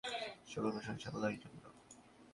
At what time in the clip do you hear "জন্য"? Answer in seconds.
1.43-1.63